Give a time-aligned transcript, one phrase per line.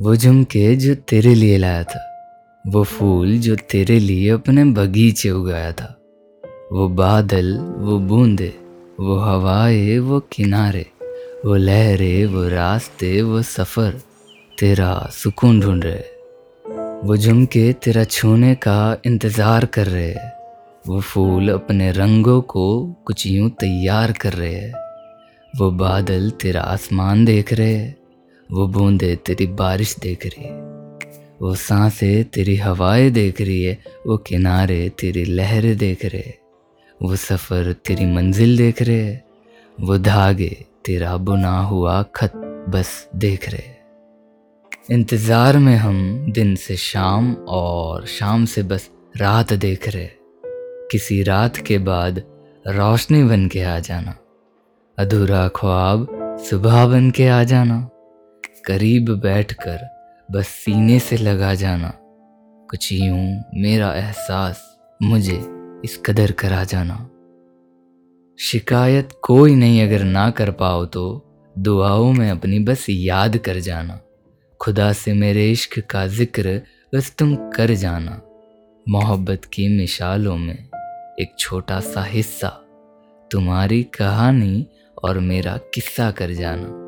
[0.00, 2.00] वो झुमके जो तेरे लिए लाया था।
[2.66, 6.00] वो फूल जो तेरे लिए अपने बगीचे उगाया था।
[6.72, 8.52] वो बादल, वो बूंदे,
[9.00, 10.86] वो हवाए, वो किनारे,
[11.44, 14.00] वो लहरें, वो रास्ते, वो सफ़र,
[14.60, 16.02] तेरा सुकून ढूंढ रहे।
[17.06, 20.32] वो झुमके तेरा छूने का इंतज़ार कर रहे। हैं
[20.88, 24.72] वो फूल अपने रंगों को कुछ यूँ तैयार कर रहे। हैं
[25.56, 28.03] वो बादल तेरा आसमान देख रहे। हैं
[28.54, 30.52] वो बूंदे तेरी बारिश देख रही है,
[31.42, 36.34] वो साँसें तेरी हवाएँ देख रही है, वो किनारे तेरी लहरें देख रहे
[37.02, 39.18] वो सफ़र तेरी मंजिल देख रहे
[39.80, 42.32] वो धागे तेरा बुना हुआ खत
[42.68, 43.74] बस देख रहे
[44.94, 50.08] इंतज़ार में हम दिन से शाम और शाम से बस रात देख रहे
[50.90, 52.22] किसी रात के बाद
[52.68, 54.14] रोशनी बन के आ जाना,
[54.98, 56.08] अधूरा ख्वाब
[56.50, 57.88] सुबह बन के आ जाना
[58.66, 59.88] करीब बैठकर
[60.28, 61.92] बस सीने से लगा जाना।
[62.68, 64.62] कुछ यूँ मेरा एहसास
[65.00, 65.36] मुझे
[65.84, 66.96] इस कदर करा जाना।
[68.38, 71.04] शिकायत कोई नहीं अगर ना कर पाओ तो
[71.56, 74.00] दुआओं में अपनी बस याद कर जाना।
[74.60, 76.60] खुदा से मेरे इश्क का ज़िक्र
[76.94, 78.20] बस तुम कर जाना।
[78.86, 80.54] मोहब्बत की मिसालों में
[81.20, 82.48] एक छोटा सा हिस्सा,
[83.30, 84.66] तुम्हारी कहानी
[85.04, 86.83] और मेरा किस्सा कर जाना।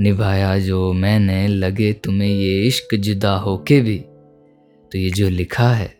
[0.00, 3.98] निभाया जो मैंने, लगे तुम्हें ये इश्क जुदा होके भी।
[4.92, 5.98] तो ये जो लिखा है,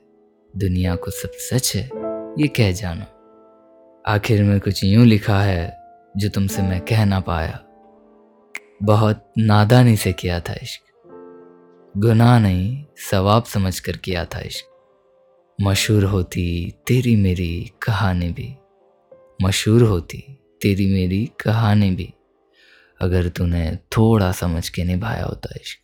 [0.56, 1.90] दुनिया को सब सच है,
[2.38, 3.06] ये कह जाना।
[4.06, 5.78] आखिर में कुछ यूँ लिखा है,
[6.16, 7.60] जो तुमसे मैं कह ना पाया।
[8.82, 10.80] बहुत नादानी से किया था इश्क।
[11.96, 14.70] गुनाह नहीं, सवाब समझ कर किया था इश्क।
[15.62, 18.54] मशहूर होती तेरी मेरी कहानी भी।
[19.42, 20.24] मशहूर होती
[20.62, 22.13] तेरी मेरी कहानी भी।
[23.00, 25.83] अगर तूने थोड़ा समझ के निभाया होता इश्क।